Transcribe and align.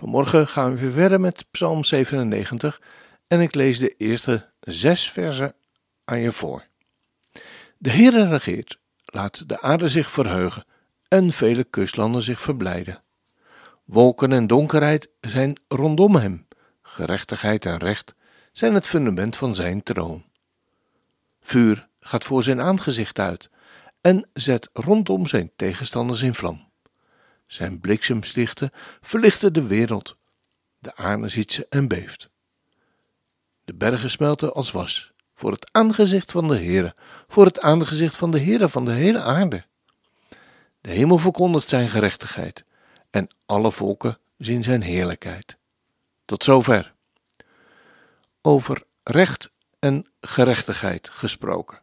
Vanmorgen 0.00 0.48
gaan 0.48 0.74
we 0.74 0.80
weer 0.80 0.92
verder 0.92 1.20
met 1.20 1.46
Psalm 1.50 1.84
97 1.84 2.80
en 3.28 3.40
ik 3.40 3.54
lees 3.54 3.78
de 3.78 3.94
eerste 3.96 4.48
zes 4.60 5.10
versen 5.10 5.54
aan 6.04 6.18
je 6.18 6.32
voor. 6.32 6.66
De 7.78 7.90
Heere 7.90 8.28
regeert, 8.28 8.78
laat 9.04 9.48
de 9.48 9.60
aarde 9.60 9.88
zich 9.88 10.10
verheugen 10.10 10.64
en 11.08 11.32
vele 11.32 11.64
kustlanden 11.64 12.22
zich 12.22 12.40
verblijden. 12.40 13.02
Wolken 13.84 14.32
en 14.32 14.46
donkerheid 14.46 15.08
zijn 15.20 15.60
rondom 15.68 16.14
hem, 16.14 16.46
gerechtigheid 16.82 17.66
en 17.66 17.76
recht 17.76 18.14
zijn 18.52 18.74
het 18.74 18.86
fundament 18.86 19.36
van 19.36 19.54
zijn 19.54 19.82
troon. 19.82 20.24
Vuur 21.40 21.88
gaat 21.98 22.24
voor 22.24 22.42
zijn 22.42 22.60
aangezicht 22.60 23.18
uit 23.18 23.50
en 24.00 24.28
zet 24.32 24.68
rondom 24.72 25.26
zijn 25.26 25.52
tegenstanders 25.56 26.22
in 26.22 26.34
vlam. 26.34 26.69
Zijn 27.50 27.80
bliksemslichten 27.80 28.70
verlichten 29.00 29.52
de 29.52 29.66
wereld. 29.66 30.16
De 30.78 30.96
aarde 30.96 31.28
ziet 31.28 31.52
ze 31.52 31.66
en 31.68 31.88
beeft. 31.88 32.30
De 33.64 33.74
bergen 33.74 34.10
smelten 34.10 34.52
als 34.54 34.70
was, 34.70 35.12
voor 35.34 35.52
het 35.52 35.68
aangezicht 35.72 36.32
van 36.32 36.48
de 36.48 36.56
Heere, 36.56 36.94
voor 37.28 37.44
het 37.44 37.60
aangezicht 37.60 38.16
van 38.16 38.30
de 38.30 38.40
Heere 38.40 38.68
van 38.68 38.84
de 38.84 38.92
hele 38.92 39.20
aarde. 39.20 39.64
De 40.80 40.90
hemel 40.90 41.18
verkondigt 41.18 41.68
zijn 41.68 41.88
gerechtigheid 41.88 42.64
en 43.10 43.28
alle 43.46 43.72
volken 43.72 44.18
zien 44.38 44.62
zijn 44.62 44.82
heerlijkheid. 44.82 45.56
Tot 46.24 46.44
zover. 46.44 46.92
Over 48.42 48.82
recht 49.02 49.50
en 49.78 50.06
gerechtigheid 50.20 51.08
gesproken. 51.08 51.82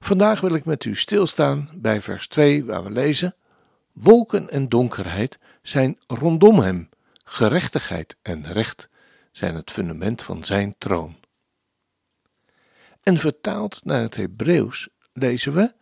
Vandaag 0.00 0.40
wil 0.40 0.54
ik 0.54 0.64
met 0.64 0.84
u 0.84 0.96
stilstaan 0.96 1.70
bij 1.74 2.02
vers 2.02 2.28
2, 2.28 2.64
waar 2.64 2.84
we 2.84 2.90
lezen: 2.90 3.34
Wolken 4.00 4.50
en 4.50 4.68
donkerheid 4.68 5.38
zijn 5.62 5.98
rondom 6.06 6.58
hem, 6.58 6.88
gerechtigheid 7.24 8.16
en 8.22 8.52
recht 8.52 8.88
zijn 9.32 9.54
het 9.54 9.70
fundament 9.70 10.22
van 10.22 10.44
zijn 10.44 10.74
troon. 10.78 11.16
En 13.02 13.18
vertaald 13.18 13.84
naar 13.84 14.00
het 14.00 14.16
Hebreeuws 14.16 14.88
lezen 15.12 15.54
we: 15.54 15.72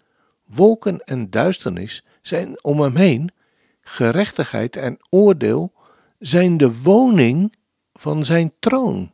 Wolken 0.45 1.01
en 1.01 1.31
duisternis 1.31 2.05
zijn 2.23 2.65
om 2.65 2.81
hem 2.81 2.97
heen, 2.97 3.33
gerechtigheid 3.81 4.77
en 4.77 4.99
oordeel 5.11 5.73
zijn 6.19 6.57
de 6.57 6.83
woning 6.83 7.57
van 7.93 8.25
zijn 8.25 8.53
troon. 8.59 9.13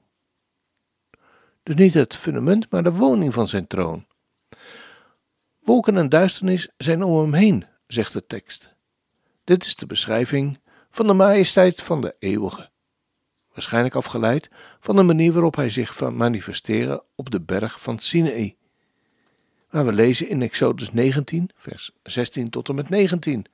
Dus 1.63 1.75
niet 1.75 1.95
het 1.95 2.17
fundament, 2.17 2.71
maar 2.71 2.83
de 2.83 2.93
woning 2.93 3.35
van 3.35 3.49
zijn 3.49 3.67
troon. 3.67 4.07
Wolken 5.59 5.97
en 5.97 6.09
duisternis 6.09 6.69
zijn 6.77 7.03
om 7.03 7.21
hem 7.21 7.35
heen, 7.35 7.67
zegt 7.87 8.13
de 8.13 8.27
tekst. 8.27 8.71
Dit 9.45 9.65
is 9.65 9.75
de 9.75 9.87
beschrijving 9.87 10.61
van 10.91 11.07
de 11.07 11.13
majesteit 11.13 11.83
van 11.83 12.01
de 12.01 12.15
eeuwige. 12.19 12.71
Waarschijnlijk 13.53 13.95
afgeleid 13.95 14.51
van 14.81 14.97
de 14.97 15.03
manier 15.03 15.33
waarop 15.33 15.57
hij 15.57 15.71
zich 15.71 15.97
van 15.97 16.17
manifesteren 16.17 17.03
op 17.15 17.31
de 17.31 17.41
berg 17.41 17.81
van 17.81 17.99
Sinaï. 17.99 18.57
Waar 19.71 19.87
we 19.87 19.93
lezen 19.93 20.29
in 20.29 20.43
Exodus 20.43 20.93
19, 20.93 21.51
vers 21.55 21.91
16 22.03 22.51
tot 22.51 22.69
en 22.69 22.75
met 22.75 22.89
19. 22.89 23.47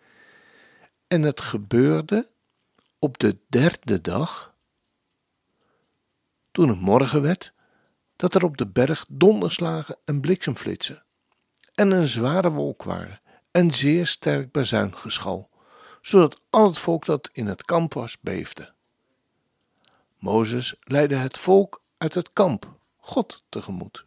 En 1.06 1.22
het 1.22 1.40
gebeurde 1.40 2.28
op 2.98 3.18
de 3.18 3.38
derde 3.48 4.00
dag, 4.00 4.54
toen 6.50 6.68
het 6.68 6.80
morgen 6.80 7.22
werd, 7.22 7.52
dat 8.16 8.34
er 8.34 8.44
op 8.44 8.56
de 8.56 8.66
berg 8.66 9.04
donderslagen 9.08 9.96
en 10.04 10.20
bliksemflitsen 10.20 11.02
en 11.74 11.90
een 11.90 12.08
zware 12.08 12.50
wolk 12.50 12.82
waren 12.82 13.20
en 13.50 13.70
zeer 13.70 14.06
sterk 14.06 14.52
bazuingeschal, 14.52 15.48
zodat 16.00 16.40
al 16.50 16.66
het 16.66 16.78
volk 16.78 17.04
dat 17.04 17.30
in 17.32 17.46
het 17.46 17.64
kamp 17.64 17.94
was 17.94 18.20
beefde. 18.20 18.72
Mozes 20.18 20.74
leidde 20.80 21.16
het 21.16 21.38
volk 21.38 21.82
uit 21.98 22.14
het 22.14 22.32
kamp 22.32 22.76
God 22.96 23.42
tegemoet. 23.48 24.04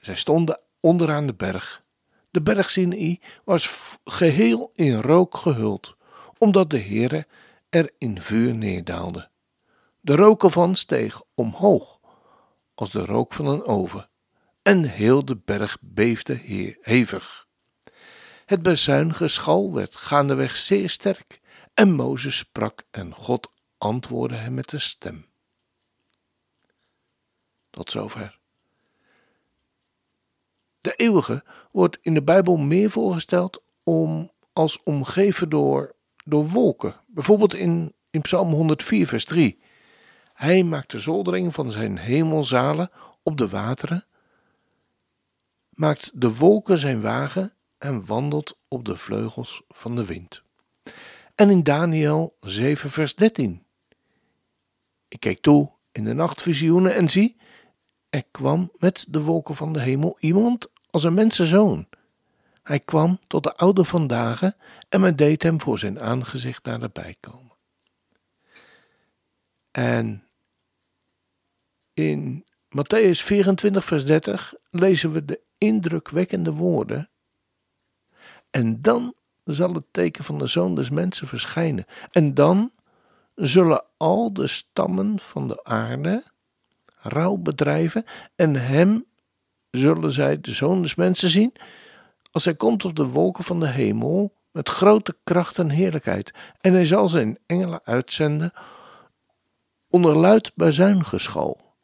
Zij 0.00 0.16
stonden 0.16 0.60
onderaan 0.80 1.26
de 1.26 1.34
berg. 1.34 1.84
De 2.30 2.42
berg 2.42 2.70
Sinai 2.70 3.20
was 3.44 3.96
geheel 4.04 4.70
in 4.74 5.00
rook 5.00 5.36
gehuld, 5.36 5.96
omdat 6.38 6.70
de 6.70 6.80
Heere 6.80 7.26
er 7.68 7.90
in 7.98 8.20
vuur 8.20 8.54
neerdaalde. 8.54 9.28
De 10.00 10.16
rook 10.16 10.44
ervan 10.44 10.74
steeg 10.74 11.22
omhoog, 11.34 12.00
als 12.74 12.90
de 12.90 13.04
rook 13.04 13.32
van 13.32 13.46
een 13.46 13.64
oven, 13.64 14.08
en 14.62 14.84
heel 14.84 15.24
de 15.24 15.36
berg 15.44 15.78
beefde 15.80 16.40
hevig. 16.80 17.45
Het 18.46 18.62
bezuingeschal 18.62 19.74
werd 19.74 19.96
gaandeweg 19.96 20.56
zeer 20.56 20.90
sterk, 20.90 21.40
en 21.74 21.92
Mozes 21.92 22.36
sprak 22.36 22.82
en 22.90 23.14
God 23.14 23.50
antwoordde 23.78 24.36
hem 24.36 24.54
met 24.54 24.72
een 24.72 24.80
stem. 24.80 25.26
Tot 27.70 27.90
zover. 27.90 28.38
De 30.80 30.94
eeuwige 30.94 31.44
wordt 31.70 31.98
in 32.00 32.14
de 32.14 32.22
Bijbel 32.22 32.56
meer 32.56 32.90
voorgesteld 32.90 33.62
om, 33.82 34.30
als 34.52 34.82
omgeven 34.82 35.48
door, 35.48 35.94
door 36.24 36.48
wolken. 36.48 36.94
Bijvoorbeeld 37.06 37.54
in, 37.54 37.94
in 38.10 38.20
Psalm 38.20 38.50
104, 38.50 39.06
vers 39.06 39.24
3. 39.24 39.58
Hij 40.32 40.62
maakt 40.62 40.90
de 40.90 40.98
zoldering 40.98 41.54
van 41.54 41.70
zijn 41.70 41.98
hemelzalen 41.98 42.90
op 43.22 43.38
de 43.38 43.48
wateren, 43.48 44.04
maakt 45.68 46.20
de 46.20 46.34
wolken 46.34 46.78
zijn 46.78 47.00
wagen 47.00 47.55
en 47.78 48.06
wandelt 48.06 48.58
op 48.68 48.84
de 48.84 48.96
vleugels 48.96 49.62
van 49.68 49.96
de 49.96 50.04
wind. 50.04 50.42
En 51.34 51.50
in 51.50 51.62
Daniel 51.62 52.36
7, 52.40 52.90
vers 52.90 53.14
13. 53.14 53.66
Ik 55.08 55.20
keek 55.20 55.40
toe 55.40 55.70
in 55.92 56.04
de 56.04 56.12
nachtvisioenen 56.12 56.94
en 56.94 57.08
zie, 57.08 57.36
er 58.10 58.24
kwam 58.30 58.72
met 58.78 59.06
de 59.08 59.20
wolken 59.20 59.54
van 59.54 59.72
de 59.72 59.80
hemel 59.80 60.16
iemand 60.18 60.70
als 60.90 61.04
een 61.04 61.14
mensenzoon. 61.14 61.88
Hij 62.62 62.80
kwam 62.80 63.18
tot 63.26 63.42
de 63.42 63.54
oude 63.54 63.84
vandaag 63.84 64.42
en 64.88 65.00
men 65.00 65.16
deed 65.16 65.42
hem 65.42 65.60
voor 65.60 65.78
zijn 65.78 66.00
aangezicht 66.00 66.64
naderbij 66.64 67.16
komen. 67.20 67.56
En 69.70 70.28
in 71.94 72.44
Matthäus 72.68 73.22
24, 73.22 73.84
vers 73.84 74.04
30 74.04 74.54
lezen 74.70 75.12
we 75.12 75.24
de 75.24 75.40
indrukwekkende 75.58 76.52
woorden. 76.52 77.10
En 78.56 78.82
dan 78.82 79.14
zal 79.44 79.72
het 79.72 79.84
teken 79.90 80.24
van 80.24 80.38
de 80.38 80.46
zoon 80.46 80.74
des 80.74 80.90
mensen 80.90 81.26
verschijnen. 81.28 81.84
En 82.10 82.34
dan 82.34 82.70
zullen 83.34 83.84
al 83.96 84.32
de 84.32 84.46
stammen 84.46 85.20
van 85.20 85.48
de 85.48 85.64
aarde 85.64 86.24
rouw 87.00 87.36
bedrijven 87.36 88.04
en 88.34 88.54
hem 88.54 89.04
zullen 89.70 90.12
zij, 90.12 90.40
de 90.40 90.52
zoon 90.52 90.82
des 90.82 90.94
mensen, 90.94 91.28
zien 91.28 91.52
als 92.30 92.44
hij 92.44 92.54
komt 92.54 92.84
op 92.84 92.96
de 92.96 93.06
wolken 93.06 93.44
van 93.44 93.60
de 93.60 93.68
hemel 93.68 94.32
met 94.50 94.68
grote 94.68 95.16
kracht 95.24 95.58
en 95.58 95.70
heerlijkheid. 95.70 96.34
En 96.60 96.72
hij 96.72 96.86
zal 96.86 97.08
zijn 97.08 97.38
engelen 97.46 97.80
uitzenden 97.84 98.52
onder 99.90 100.16
luid 100.16 100.52
bazuingeschal. 100.54 101.74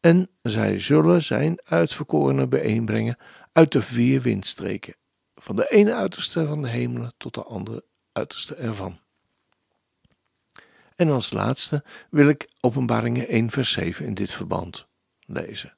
En 0.00 0.28
zij 0.42 0.78
zullen 0.78 1.22
zijn 1.22 1.60
uitverkorenen 1.64 2.48
bijeenbrengen 2.48 3.16
uit 3.52 3.72
de 3.72 3.82
vier 3.82 4.20
windstreken, 4.20 4.94
van 5.40 5.56
de 5.56 5.68
ene 5.68 5.94
uiterste 5.94 6.46
van 6.46 6.62
de 6.62 6.68
hemelen 6.68 7.12
tot 7.16 7.34
de 7.34 7.42
andere 7.42 7.84
uiterste 8.12 8.54
ervan. 8.54 9.00
En 10.96 11.10
als 11.10 11.32
laatste 11.32 11.84
wil 12.10 12.28
ik 12.28 12.50
Openbaringen 12.60 13.28
1 13.28 13.50
vers 13.50 13.72
7 13.72 14.06
in 14.06 14.14
dit 14.14 14.32
verband 14.32 14.86
lezen. 15.26 15.76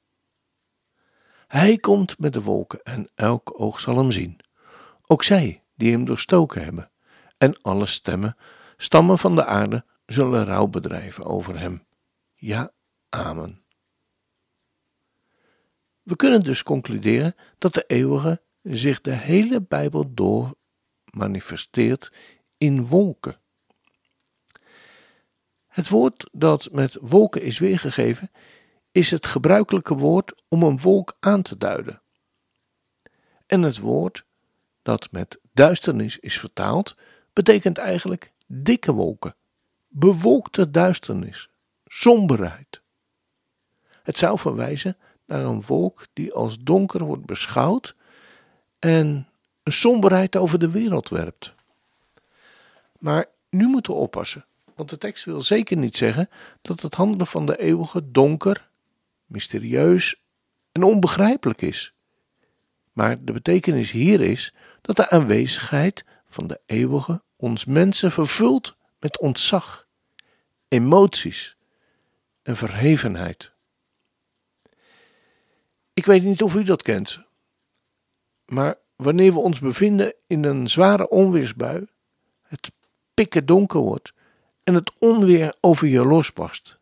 Hij 1.47 1.77
komt 1.77 2.19
met 2.19 2.33
de 2.33 2.41
wolken 2.41 2.83
en 2.83 3.09
elk 3.15 3.59
oog 3.61 3.79
zal 3.79 3.97
hem 3.97 4.11
zien, 4.11 4.39
ook 5.05 5.23
zij 5.23 5.63
die 5.75 5.91
hem 5.91 6.05
doorstoken 6.05 6.63
hebben, 6.63 6.91
en 7.37 7.61
alle 7.61 7.85
stemmen, 7.85 8.37
stammen 8.77 9.17
van 9.17 9.35
de 9.35 9.45
aarde, 9.45 9.85
zullen 10.05 10.45
rouw 10.45 10.67
bedrijven 10.67 11.23
over 11.23 11.59
hem. 11.59 11.85
Ja, 12.33 12.71
amen. 13.09 13.63
We 16.01 16.15
kunnen 16.15 16.41
dus 16.41 16.63
concluderen 16.63 17.35
dat 17.57 17.73
de 17.73 17.83
eeuwige 17.87 18.41
zich 18.63 19.01
de 19.01 19.11
hele 19.11 19.61
Bijbel 19.61 20.13
door 20.13 20.55
manifesteert 21.05 22.11
in 22.57 22.85
wolken. 22.85 23.37
Het 25.67 25.89
woord 25.89 26.29
dat 26.31 26.71
met 26.71 26.97
wolken 27.01 27.41
is 27.41 27.59
weergegeven, 27.59 28.31
is 28.91 29.11
het 29.11 29.25
gebruikelijke 29.25 29.95
woord 29.95 30.43
om 30.47 30.63
een 30.63 30.79
wolk 30.79 31.17
aan 31.19 31.41
te 31.41 31.57
duiden. 31.57 32.01
En 33.45 33.61
het 33.61 33.79
woord 33.79 34.25
dat 34.81 35.11
met 35.11 35.39
duisternis 35.51 36.19
is 36.19 36.39
vertaald, 36.39 36.95
betekent 37.33 37.77
eigenlijk 37.77 38.33
dikke 38.47 38.93
wolken, 38.93 39.35
bewolkte 39.87 40.69
duisternis, 40.69 41.49
somberheid. 41.85 42.81
Het 44.03 44.17
zou 44.17 44.39
verwijzen 44.39 44.97
naar 45.25 45.45
een 45.45 45.61
wolk 45.61 46.05
die 46.13 46.33
als 46.33 46.59
donker 46.59 47.03
wordt 47.03 47.25
beschouwd 47.25 47.95
en 48.83 49.27
een 49.63 49.71
somberheid 49.71 50.35
over 50.35 50.59
de 50.59 50.69
wereld 50.69 51.09
werpt. 51.09 51.53
Maar 52.99 53.25
nu 53.49 53.67
moeten 53.67 53.93
we 53.93 53.99
oppassen, 53.99 54.45
want 54.75 54.89
de 54.89 54.97
tekst 54.97 55.25
wil 55.25 55.41
zeker 55.41 55.77
niet 55.77 55.97
zeggen 55.97 56.29
dat 56.61 56.81
het 56.81 56.93
handelen 56.93 57.27
van 57.27 57.45
de 57.45 57.59
eeuwige 57.59 58.11
donker, 58.11 58.69
mysterieus 59.25 60.15
en 60.71 60.83
onbegrijpelijk 60.83 61.61
is. 61.61 61.93
Maar 62.93 63.23
de 63.23 63.31
betekenis 63.31 63.91
hier 63.91 64.21
is 64.21 64.53
dat 64.81 64.95
de 64.95 65.09
aanwezigheid 65.09 66.05
van 66.27 66.47
de 66.47 66.59
eeuwige 66.65 67.21
ons 67.35 67.65
mensen 67.65 68.11
vervult 68.11 68.75
met 68.99 69.19
ontzag, 69.19 69.87
emoties 70.67 71.55
en 72.41 72.55
verhevenheid. 72.55 73.51
Ik 75.93 76.05
weet 76.05 76.23
niet 76.23 76.41
of 76.41 76.55
u 76.55 76.63
dat 76.63 76.81
kent, 76.81 77.23
maar 78.45 78.75
wanneer 78.95 79.33
we 79.33 79.39
ons 79.39 79.59
bevinden 79.59 80.15
in 80.27 80.43
een 80.43 80.69
zware 80.69 81.09
onweersbui, 81.09 81.87
het 82.41 82.71
pikken 83.13 83.45
donker 83.45 83.79
wordt 83.79 84.13
en 84.63 84.73
het 84.73 84.91
onweer 84.99 85.55
over 85.59 85.87
je 85.87 86.05
losbarst. 86.05 86.77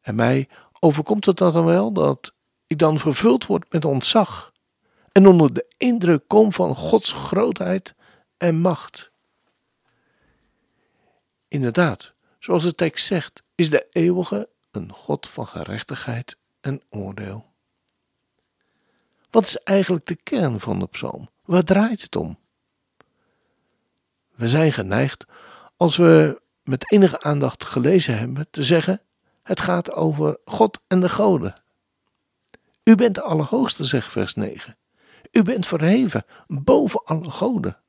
En 0.00 0.14
mij 0.14 0.48
overkomt 0.80 1.24
het 1.24 1.36
dan 1.36 1.64
wel 1.64 1.92
dat 1.92 2.34
ik 2.66 2.78
dan 2.78 2.98
vervuld 2.98 3.46
word 3.46 3.72
met 3.72 3.84
ontzag 3.84 4.52
en 5.12 5.26
onder 5.26 5.52
de 5.52 5.66
indruk 5.76 6.22
kom 6.26 6.52
van 6.52 6.74
Gods 6.74 7.12
grootheid 7.12 7.94
en 8.36 8.60
macht. 8.60 9.10
Inderdaad, 11.48 12.12
zoals 12.38 12.62
de 12.62 12.74
tekst 12.74 13.06
zegt, 13.06 13.42
is 13.54 13.70
de 13.70 13.88
eeuwige 13.92 14.48
een 14.70 14.92
God 14.92 15.28
van 15.28 15.46
gerechtigheid 15.46 16.36
en 16.60 16.82
oordeel. 16.90 17.44
Wat 19.36 19.44
is 19.44 19.56
eigenlijk 19.56 20.06
de 20.06 20.16
kern 20.16 20.60
van 20.60 20.78
de 20.78 20.86
psalm? 20.86 21.28
Waar 21.44 21.62
draait 21.62 22.02
het 22.02 22.16
om? 22.16 22.38
We 24.34 24.48
zijn 24.48 24.72
geneigd, 24.72 25.24
als 25.76 25.96
we 25.96 26.42
met 26.62 26.92
enige 26.92 27.20
aandacht 27.20 27.64
gelezen 27.64 28.18
hebben, 28.18 28.50
te 28.50 28.64
zeggen: 28.64 29.00
het 29.42 29.60
gaat 29.60 29.92
over 29.92 30.38
God 30.44 30.80
en 30.86 31.00
de 31.00 31.08
goden. 31.08 31.60
U 32.84 32.94
bent 32.94 33.14
de 33.14 33.22
Allerhoogste, 33.22 33.84
zegt 33.84 34.12
vers 34.12 34.34
9. 34.34 34.76
U 35.30 35.42
bent 35.42 35.66
verheven 35.66 36.24
boven 36.46 37.04
alle 37.04 37.30
goden. 37.30 37.80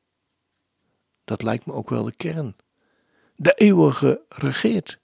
Dat 1.23 1.41
lijkt 1.41 1.65
me 1.65 1.73
ook 1.73 1.89
wel 1.89 2.03
de 2.03 2.15
kern. 2.15 2.55
De 3.35 3.53
eeuwige 3.53 4.21
regeert. 4.29 4.99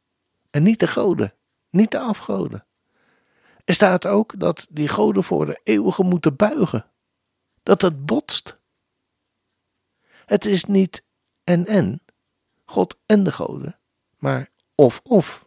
En 0.49 0.63
niet 0.63 0.79
de 0.79 0.87
goden, 0.87 1.33
niet 1.69 1.91
de 1.91 1.99
afgoden. 1.99 2.65
Er 3.63 3.73
staat 3.73 4.05
ook 4.05 4.39
dat 4.39 4.67
die 4.69 4.87
goden 4.87 5.23
voor 5.23 5.45
de 5.45 5.59
eeuwige 5.63 6.03
moeten 6.03 6.35
buigen. 6.35 6.85
Dat 7.63 7.81
het 7.81 8.05
botst. 8.05 8.57
Het 10.25 10.45
is 10.45 10.65
niet 10.65 11.03
en 11.43 11.65
en, 11.65 12.01
God 12.65 12.97
en 13.05 13.23
de 13.23 13.31
goden, 13.31 13.79
maar 14.17 14.49
of 14.75 15.01
of. 15.03 15.45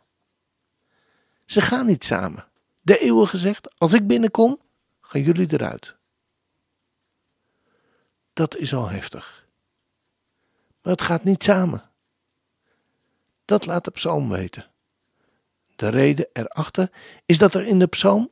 Ze 1.44 1.60
gaan 1.60 1.86
niet 1.86 2.04
samen. 2.04 2.48
De 2.80 2.98
eeuwige 2.98 3.36
zegt: 3.36 3.78
Als 3.78 3.92
ik 3.92 4.06
binnenkom, 4.06 4.60
gaan 5.00 5.22
jullie 5.22 5.52
eruit. 5.52 5.96
Dat 8.32 8.56
is 8.56 8.74
al 8.74 8.88
heftig. 8.88 9.48
Maar 10.82 10.92
het 10.92 11.02
gaat 11.02 11.24
niet 11.24 11.42
samen. 11.42 11.90
Dat 13.44 13.66
laat 13.66 13.84
de 13.84 13.90
psalm 13.90 14.28
weten. 14.28 14.70
De 15.76 15.88
reden 15.88 16.28
erachter 16.32 16.90
is 17.26 17.38
dat 17.38 17.54
er 17.54 17.66
in 17.66 17.78
de 17.78 17.86
psalm 17.86 18.30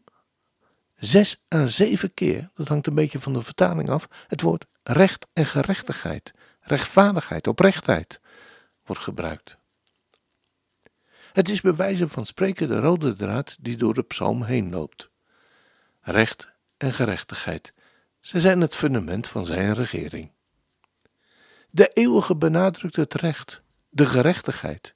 zes 0.96 1.42
à 1.54 1.66
zeven 1.66 2.14
keer, 2.14 2.50
dat 2.54 2.68
hangt 2.68 2.86
een 2.86 2.94
beetje 2.94 3.20
van 3.20 3.32
de 3.32 3.42
vertaling 3.42 3.88
af, 3.90 4.08
het 4.26 4.40
woord 4.40 4.66
recht 4.82 5.26
en 5.32 5.46
gerechtigheid, 5.46 6.32
rechtvaardigheid, 6.60 7.46
oprechtheid 7.46 8.20
wordt 8.84 9.02
gebruikt. 9.02 9.56
Het 11.32 11.48
is 11.48 11.60
bij 11.60 11.74
wijze 11.74 12.08
van 12.08 12.26
spreken 12.26 12.68
de 12.68 12.78
rode 12.78 13.12
draad 13.12 13.56
die 13.60 13.76
door 13.76 13.94
de 13.94 14.02
psalm 14.02 14.42
heen 14.42 14.70
loopt. 14.70 15.10
Recht 16.00 16.48
en 16.76 16.92
gerechtigheid, 16.92 17.72
ze 18.20 18.40
zijn 18.40 18.60
het 18.60 18.74
fundament 18.74 19.28
van 19.28 19.46
zijn 19.46 19.74
regering. 19.74 20.32
De 21.70 21.88
eeuwige 21.88 22.36
benadrukt 22.36 22.96
het 22.96 23.14
recht, 23.14 23.62
de 23.88 24.06
gerechtigheid. 24.06 24.94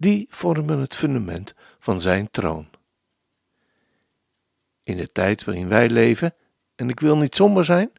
Die 0.00 0.26
vormen 0.30 0.78
het 0.78 0.94
fundament 0.94 1.54
van 1.78 2.00
zijn 2.00 2.30
troon. 2.30 2.68
In 4.82 4.96
de 4.96 5.12
tijd 5.12 5.44
waarin 5.44 5.68
wij 5.68 5.90
leven, 5.90 6.34
en 6.74 6.88
ik 6.88 7.00
wil 7.00 7.16
niet 7.16 7.34
somber 7.34 7.64
zijn, 7.64 7.92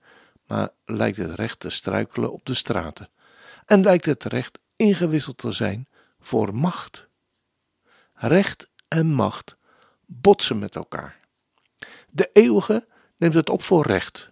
maar 0.48 0.70
lijkt 0.86 1.18
het 1.18 1.34
recht 1.34 1.60
te 1.60 1.70
struikelen 1.70 2.32
op 2.32 2.46
de 2.46 2.54
straten 2.54 3.10
en 3.66 3.84
lijkt 3.84 4.06
het 4.06 4.24
recht 4.24 4.60
ingewisseld 4.76 5.38
te 5.38 5.52
zijn 5.52 5.88
voor 6.20 6.56
macht. 6.56 7.08
Recht 8.14 8.70
en 8.88 9.08
macht 9.08 9.58
botsen 10.06 10.60
met 10.60 10.76
elkaar. 10.76 11.20
De 12.10 12.30
eeuwige 12.34 12.88
neemt 13.18 13.34
het 13.34 13.50
op 13.50 13.62
voor 13.62 13.86
recht 13.86 14.32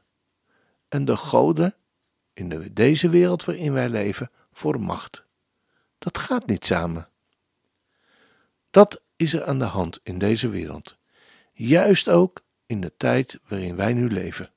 en 0.88 1.06
de 1.06 1.18
goden 1.18 1.76
in 2.34 2.50
de, 2.50 2.74
deze 2.74 3.10
wereld 3.10 3.46
waarin 3.46 3.74
wij 3.74 3.90
leven 3.90 4.32
voor 4.52 4.80
macht. 4.80 5.24
Dat 5.98 6.18
gaat 6.18 6.46
niet 6.46 6.66
samen. 6.66 7.10
Dat 8.70 9.02
is 9.16 9.34
er 9.34 9.46
aan 9.46 9.60
de 9.60 9.66
hand 9.66 10.00
in 10.04 10.18
deze 10.18 10.50
wereld, 10.50 10.98
juist 11.54 12.10
ook 12.10 12.44
in 12.66 12.82
de 12.82 12.94
tijd 12.98 13.40
waarin 13.48 13.76
wij 13.76 13.94
nu 13.94 14.10
leven. 14.10 14.52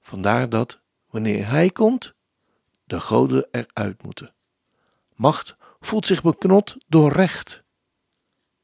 Vandaar 0.00 0.48
dat, 0.48 0.80
wanneer 1.10 1.48
Hij 1.48 1.70
komt, 1.70 2.14
de 2.84 3.00
goden 3.00 3.48
eruit 3.50 4.02
moeten. 4.02 4.34
Macht 5.14 5.56
voelt 5.80 6.06
zich 6.06 6.22
beknot 6.22 6.76
door 6.86 7.12
recht. 7.12 7.62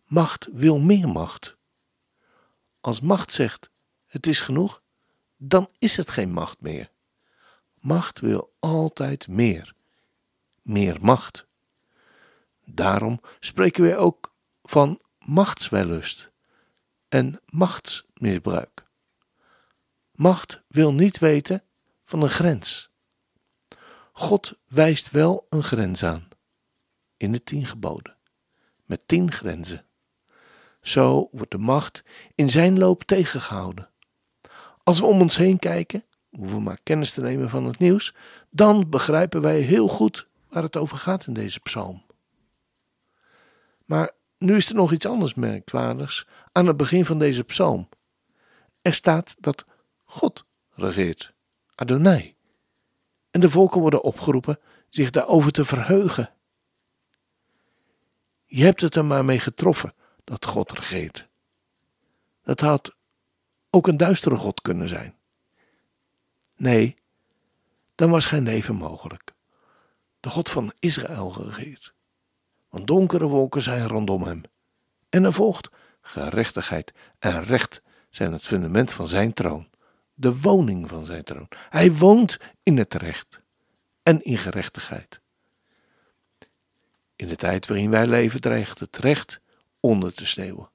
Macht 0.05 0.49
wil 0.53 0.79
meer 0.79 1.09
macht. 1.09 1.57
Als 2.81 3.01
macht 3.01 3.33
zegt: 3.33 3.71
het 4.07 4.27
is 4.27 4.41
genoeg, 4.41 4.83
dan 5.37 5.71
is 5.79 5.97
het 5.97 6.11
geen 6.11 6.33
macht 6.33 6.61
meer. 6.61 6.91
Macht 7.75 8.21
wil 8.21 8.53
altijd 8.59 9.29
meer. 9.29 9.75
Meer 10.63 10.97
macht. 11.01 11.47
Daarom 12.75 13.21
spreken 13.41 13.83
wij 13.83 13.97
ook 13.97 14.35
van 14.63 15.01
machtswellust 15.19 16.31
en 17.09 17.41
machtsmisbruik. 17.47 18.85
Macht 20.13 20.63
wil 20.69 20.95
niet 20.95 21.19
weten 21.19 21.63
van 22.05 22.23
een 22.23 22.31
grens. 22.31 22.91
God 24.13 24.59
wijst 24.67 25.11
wel 25.11 25.47
een 25.51 25.63
grens 25.63 26.05
aan 26.05 26.29
in 27.17 27.33
de 27.33 27.45
tien 27.45 27.67
geboden, 27.67 28.17
met 28.85 29.09
tien 29.09 29.33
grenzen. 29.33 29.85
Zo 30.81 31.29
wordt 31.33 31.51
de 31.51 31.59
macht 31.59 32.03
in 32.35 32.51
zijn 32.51 32.79
loop 32.79 33.03
tegengehouden. 33.03 33.89
Als 34.83 35.01
we 35.01 35.07
om 35.07 35.21
ons 35.21 35.37
heen 35.37 35.59
kijken, 35.59 36.05
hoeven 36.31 36.57
we 36.57 36.63
maar 36.63 36.81
kennis 36.83 37.13
te 37.13 37.21
nemen 37.21 37.51
van 37.51 37.65
het 37.65 37.79
nieuws, 37.79 38.15
dan 38.51 38.89
begrijpen 38.91 39.41
wij 39.41 39.61
heel 39.61 39.89
goed 39.89 40.27
waar 40.49 40.63
het 40.63 40.77
over 40.77 40.97
gaat 40.97 41.27
in 41.27 41.33
deze 41.33 41.61
psalm. 41.61 42.03
Maar 43.91 44.11
nu 44.39 44.57
is 44.57 44.69
er 44.69 44.75
nog 44.75 44.93
iets 44.93 45.07
anders 45.07 45.35
merkwaardigs 45.35 46.27
aan 46.53 46.67
het 46.67 46.77
begin 46.77 47.05
van 47.05 47.19
deze 47.19 47.45
psalm. 47.45 47.89
Er 48.83 48.95
staat 48.95 49.37
dat 49.39 49.65
God 50.05 50.45
regeert, 50.71 51.33
Adonai. 51.75 52.37
En 53.31 53.41
de 53.41 53.51
volken 53.51 53.81
worden 53.81 54.03
opgeroepen 54.03 54.59
zich 54.89 55.11
daarover 55.11 55.53
te 55.53 55.65
verheugen. 55.65 56.33
Je 58.47 58.65
hebt 58.65 58.81
het 58.81 58.95
er 58.95 59.05
maar 59.05 59.25
mee 59.25 59.39
getroffen 59.39 59.95
dat 60.25 60.45
God 60.45 60.73
regeert. 60.73 61.29
Dat 62.43 62.61
had 62.61 62.97
ook 63.71 63.87
een 63.87 63.97
duistere 63.97 64.37
God 64.37 64.61
kunnen 64.61 64.89
zijn. 64.89 65.17
Nee, 66.57 66.97
dan 67.95 68.11
was 68.11 68.27
geen 68.27 68.43
leven 68.43 68.75
mogelijk. 68.75 69.35
De 70.21 70.31
God 70.31 70.51
van 70.51 70.73
Israël 70.79 71.35
regeert. 71.37 71.95
Want 72.71 72.87
donkere 72.87 73.27
wolken 73.27 73.63
zijn 73.63 73.89
rondom 73.89 74.23
hem. 74.23 74.43
En 75.09 75.25
er 75.25 75.33
volgt 75.33 75.71
gerechtigheid 76.01 76.93
en 77.19 77.45
recht 77.45 77.83
zijn 78.11 78.33
het 78.33 78.43
fundament 78.43 78.93
van 78.93 79.09
zijn 79.09 79.33
troon, 79.33 79.69
de 80.15 80.41
woning 80.41 80.89
van 80.89 81.05
zijn 81.05 81.25
troon. 81.25 81.49
Hij 81.69 81.93
woont 81.95 82.39
in 82.63 82.79
het 82.79 82.95
recht 82.95 83.41
en 84.03 84.23
in 84.23 84.39
gerechtigheid. 84.39 85.21
In 87.17 87.29
de 87.29 87.37
tijd 87.37 87.67
waarin 87.67 87.91
wij 87.91 88.07
leven 88.07 88.41
dreigt 88.41 88.79
het 88.79 88.97
recht 88.97 89.41
onder 89.81 90.15
te 90.15 90.27
sneeuwen. 90.27 90.71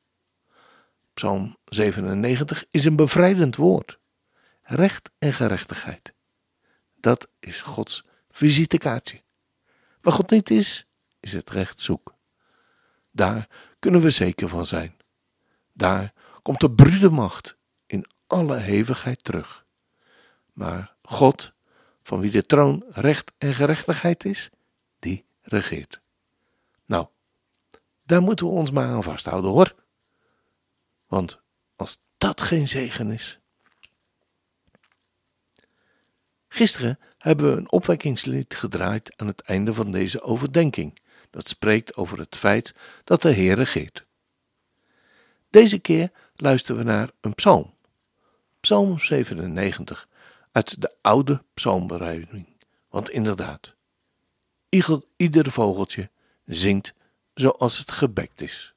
Psalm 1.13 1.57
97 1.65 2.65
is 2.69 2.85
een 2.85 2.95
bevrijdend 2.95 3.55
woord. 3.55 3.99
Recht 4.61 5.09
en 5.17 5.33
gerechtigheid. 5.33 6.13
Dat 6.95 7.27
is 7.39 7.61
Gods 7.61 8.03
visitekaartje. 8.29 9.21
Waar 10.01 10.13
God 10.13 10.29
niet 10.29 10.49
is, 10.49 10.85
is 11.25 11.33
het 11.33 11.49
recht 11.49 11.79
zoek. 11.79 12.15
Daar 13.11 13.49
kunnen 13.79 14.01
we 14.01 14.09
zeker 14.09 14.49
van 14.49 14.65
zijn. 14.65 14.95
Daar 15.73 16.13
komt 16.41 16.59
de 16.59 16.71
brude 16.71 17.09
macht 17.09 17.57
in 17.85 18.05
alle 18.27 18.55
hevigheid 18.55 19.23
terug. 19.23 19.65
Maar 20.53 20.95
God, 21.01 21.53
van 22.03 22.19
wie 22.19 22.31
de 22.31 22.45
troon 22.45 22.83
recht 22.89 23.31
en 23.37 23.53
gerechtigheid 23.53 24.25
is, 24.25 24.49
die 24.99 25.25
regeert. 25.41 26.01
Nou, 26.85 27.07
daar 28.03 28.21
moeten 28.21 28.45
we 28.45 28.51
ons 28.51 28.71
maar 28.71 28.87
aan 28.87 29.03
vasthouden 29.03 29.51
hoor. 29.51 29.75
Want 31.07 31.39
als 31.75 31.99
dat 32.17 32.41
geen 32.41 32.67
zegen 32.67 33.11
is. 33.11 33.39
Gisteren 36.47 36.99
hebben 37.17 37.51
we 37.51 37.57
een 37.57 37.71
opwekkingslied 37.71 38.55
gedraaid 38.55 39.17
aan 39.17 39.27
het 39.27 39.41
einde 39.41 39.73
van 39.73 39.91
deze 39.91 40.21
overdenking. 40.21 41.03
Dat 41.35 41.49
spreekt 41.49 41.95
over 41.95 42.19
het 42.19 42.35
feit 42.35 42.73
dat 43.03 43.21
de 43.21 43.29
Heer 43.29 43.55
regeert. 43.55 44.05
Deze 45.49 45.79
keer 45.79 46.11
luisteren 46.35 46.77
we 46.81 46.83
naar 46.83 47.09
een 47.21 47.33
psalm. 47.33 47.73
Psalm 48.59 48.99
97 48.99 50.07
uit 50.51 50.81
de 50.81 50.95
oude 51.01 51.43
psalmbereiding. 51.53 52.57
Want 52.89 53.09
inderdaad, 53.09 53.75
ieder 55.15 55.51
vogeltje 55.51 56.09
zingt 56.45 56.93
zoals 57.33 57.77
het 57.77 57.91
gebekt 57.91 58.41
is. 58.41 58.73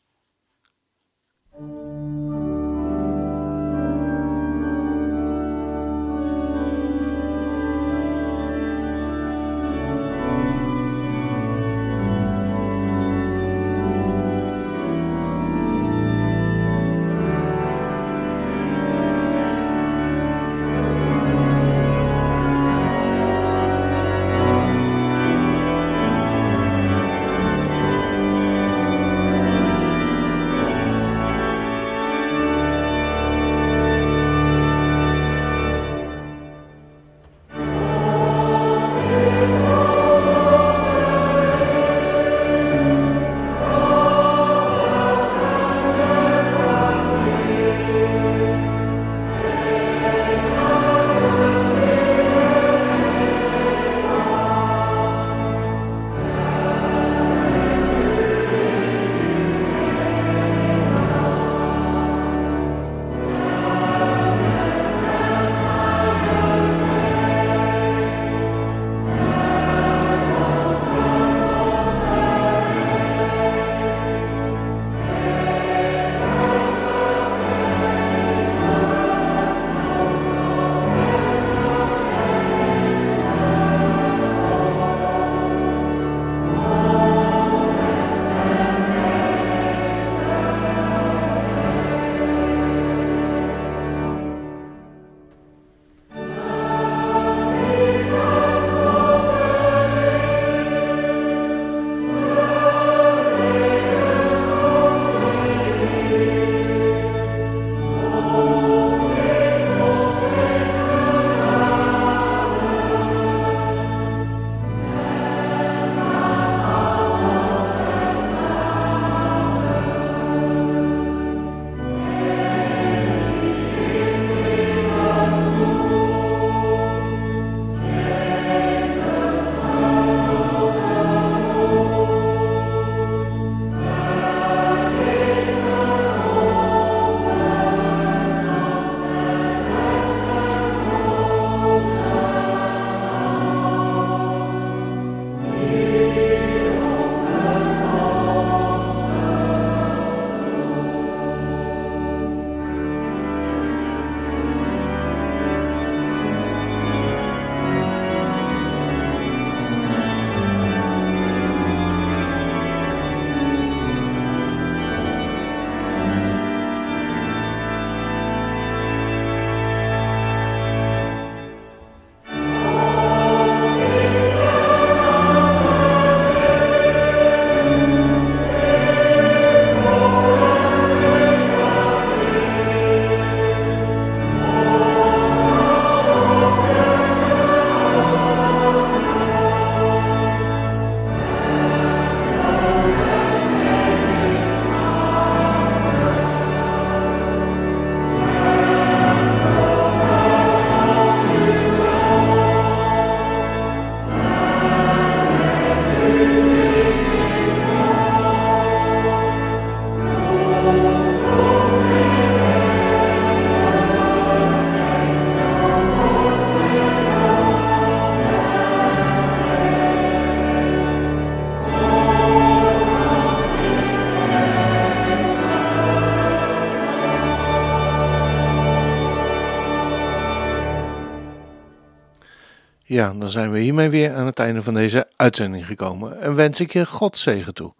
Ja, 232.88 233.12
dan 233.12 233.30
zijn 233.30 233.50
we 233.50 233.58
hiermee 233.58 233.88
weer 233.88 234.14
aan 234.14 234.26
het 234.26 234.38
einde 234.38 234.62
van 234.62 234.74
deze 234.74 235.08
uitzending 235.16 235.66
gekomen 235.66 236.20
en 236.20 236.34
wens 236.34 236.60
ik 236.60 236.72
je 236.72 236.86
God 236.86 237.18
zegen 237.18 237.54
toe. 237.54 237.74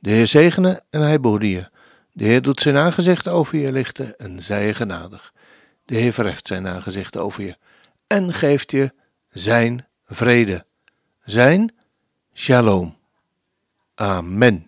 De 0.00 0.10
Heer 0.10 0.26
zegene 0.26 0.82
en 0.90 1.00
hij 1.00 1.20
behoede 1.20 1.50
je. 1.50 1.68
De 2.12 2.24
Heer 2.24 2.42
doet 2.42 2.60
zijn 2.60 2.76
aangezicht 2.76 3.28
over 3.28 3.58
je 3.58 3.72
lichten 3.72 4.18
en 4.18 4.42
zij 4.42 4.66
je 4.66 4.74
genadig. 4.74 5.32
De 5.84 5.96
Heer 5.96 6.12
verheft 6.12 6.46
zijn 6.46 6.68
aangezicht 6.68 7.16
over 7.16 7.42
je 7.42 7.56
en 8.06 8.32
geeft 8.32 8.70
je 8.70 8.92
zijn 9.30 9.86
vrede. 10.06 10.64
Zijn 11.24 11.74
shalom. 12.34 12.96
Amen. 13.94 14.67